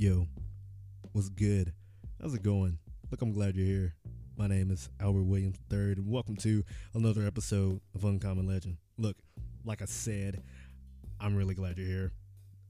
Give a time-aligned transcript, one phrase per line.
[0.00, 0.26] Yo,
[1.12, 1.74] what's good?
[2.22, 2.78] How's it going?
[3.10, 3.94] Look, I'm glad you're here.
[4.34, 8.78] My name is Albert Williams III, and welcome to another episode of Uncommon Legend.
[8.96, 9.18] Look,
[9.62, 10.42] like I said,
[11.20, 12.12] I'm really glad you're here.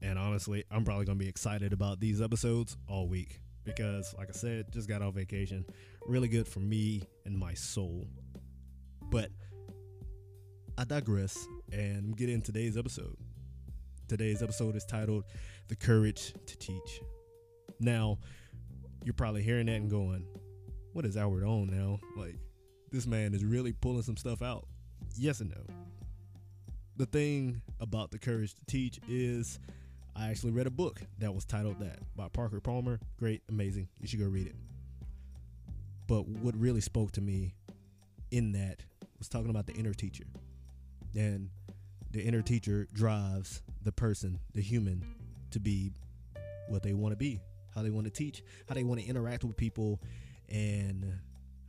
[0.01, 4.27] And honestly, I'm probably going to be excited about these episodes all week because, like
[4.27, 5.63] I said, just got off vacation.
[6.05, 8.09] Really good for me and my soul.
[9.03, 9.29] But
[10.77, 13.15] I digress and get in today's episode.
[14.09, 15.23] Today's episode is titled
[15.69, 16.99] The Courage to Teach.
[17.81, 18.19] Now,
[19.03, 20.25] you're probably hearing that and going,
[20.93, 21.99] What is Albert on now?
[22.15, 22.35] Like,
[22.91, 24.67] this man is really pulling some stuff out.
[25.17, 25.75] Yes and no.
[26.97, 29.59] The thing about The Courage to Teach is
[30.15, 32.99] I actually read a book that was titled that by Parker Palmer.
[33.17, 33.87] Great, amazing.
[33.99, 34.55] You should go read it.
[36.07, 37.55] But what really spoke to me
[38.29, 38.83] in that
[39.17, 40.25] was talking about the inner teacher.
[41.15, 41.49] And
[42.11, 45.03] the inner teacher drives the person, the human,
[45.51, 45.93] to be
[46.67, 47.41] what they want to be,
[47.73, 50.01] how they want to teach, how they want to interact with people,
[50.49, 51.05] and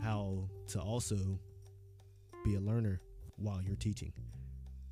[0.03, 1.39] how to also
[2.45, 3.01] be a learner
[3.37, 4.13] while you're teaching.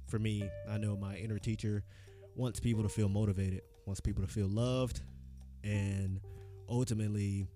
[0.06, 1.84] For me, I know my inner teacher
[2.36, 5.00] wants people to feel motivated, wants people to feel loved,
[5.64, 6.20] and
[6.69, 7.47] ultimately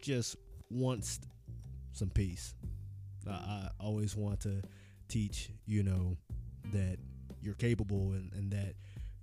[0.00, 0.36] just
[0.70, 1.20] wants
[1.92, 2.54] some peace.
[3.28, 4.62] I, I always want to
[5.08, 6.16] teach, you know,
[6.72, 6.98] that
[7.40, 8.74] you're capable and, and that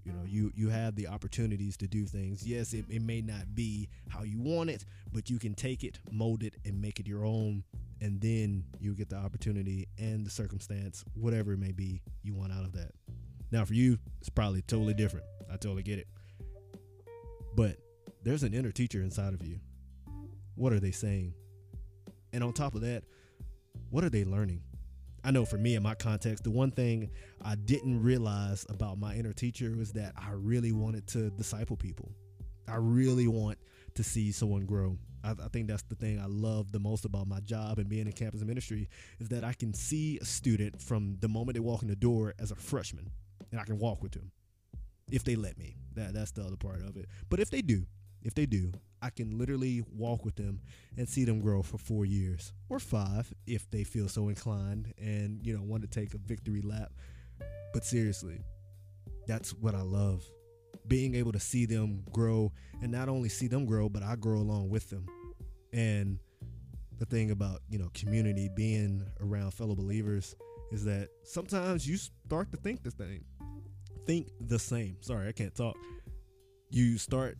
[0.04, 2.46] you know you you have the opportunities to do things.
[2.46, 6.00] Yes it, it may not be how you want it but you can take it
[6.12, 7.64] mold it and make it your own
[8.02, 12.52] and then you get the opportunity and the circumstance whatever it may be you want
[12.52, 12.92] out of that.
[13.52, 15.26] Now for you it's probably totally different.
[15.52, 16.08] I totally get it.
[17.56, 17.78] But
[18.24, 19.59] there's an inner teacher inside of you.
[20.56, 21.34] What are they saying?
[22.31, 23.04] And on top of that
[23.90, 24.62] what are they learning
[25.24, 27.10] I know for me in my context, the one thing
[27.42, 32.12] I didn't realize about my inner teacher was that I really wanted to disciple people.
[32.68, 33.58] I really want
[33.96, 34.98] to see someone grow.
[35.24, 38.08] I, I, think that's the thing I love the most about my job and being
[38.08, 38.90] in campus ministry
[39.20, 42.34] is that I can see a student from the moment they walk in the door
[42.40, 43.09] as a freshman,
[43.52, 44.31] and I can walk with them
[45.12, 45.78] if they let me.
[45.96, 47.08] That that's the other part of it.
[47.30, 47.86] But if they do,
[48.23, 50.61] if they do, I can literally walk with them
[50.97, 55.45] and see them grow for four years or five if they feel so inclined and,
[55.45, 56.91] you know, want to take a victory lap.
[57.73, 58.39] But seriously,
[59.28, 60.23] that's what I love.
[60.88, 64.38] Being able to see them grow and not only see them grow, but I grow
[64.38, 65.05] along with them.
[65.73, 66.19] And
[67.00, 70.35] the thing about, you know, community, being around fellow believers
[70.72, 73.25] is that sometimes you start to think the same.
[74.05, 74.97] Think the same.
[75.01, 75.75] Sorry, I can't talk.
[76.69, 77.38] You start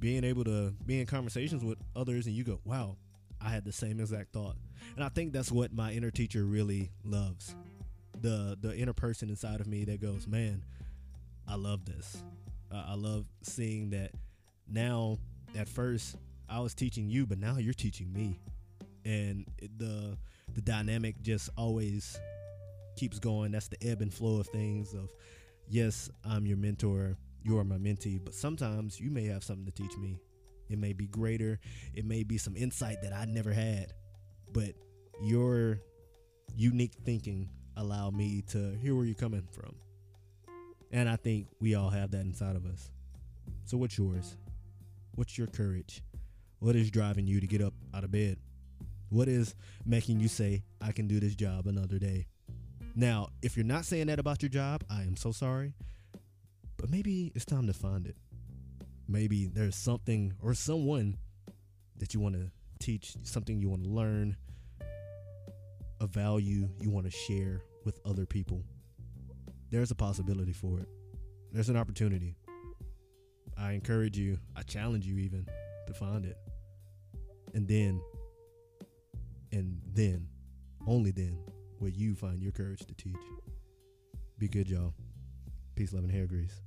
[0.00, 2.96] being able to be in conversations with others and you go, wow,
[3.40, 4.56] I had the same exact thought.
[4.96, 7.54] And I think that's what my inner teacher really loves.
[8.20, 10.64] The the inner person inside of me that goes, man,
[11.46, 12.22] I love this.
[12.72, 14.12] Uh, I love seeing that
[14.68, 15.18] now
[15.56, 16.16] at first
[16.48, 18.40] I was teaching you, but now you're teaching me.
[19.04, 19.46] And
[19.76, 20.18] the
[20.54, 22.18] the dynamic just always
[22.96, 23.52] keeps going.
[23.52, 25.10] That's the ebb and flow of things of
[25.68, 29.72] yes, I'm your mentor you are my mentee, but sometimes you may have something to
[29.72, 30.20] teach me.
[30.68, 31.58] It may be greater,
[31.94, 33.92] it may be some insight that I never had,
[34.52, 34.74] but
[35.22, 35.80] your
[36.54, 39.74] unique thinking allow me to hear where you're coming from.
[40.92, 42.90] And I think we all have that inside of us.
[43.64, 44.36] So what's yours?
[45.14, 46.02] What's your courage?
[46.58, 48.38] What is driving you to get up out of bed?
[49.08, 52.26] What is making you say, I can do this job another day?
[52.94, 55.74] Now, if you're not saying that about your job, I am so sorry.
[56.80, 58.16] But maybe it's time to find it.
[59.06, 61.18] Maybe there's something or someone
[61.98, 64.36] that you want to teach, something you want to learn,
[66.00, 68.64] a value you want to share with other people.
[69.70, 70.88] There's a possibility for it.
[71.52, 72.36] There's an opportunity.
[73.58, 75.46] I encourage you, I challenge you even
[75.86, 76.38] to find it.
[77.52, 78.00] And then,
[79.52, 80.28] and then,
[80.86, 81.38] only then,
[81.78, 83.16] will you find your courage to teach.
[84.38, 84.94] Be good, y'all.
[85.80, 86.60] Peace, love, and hair grease.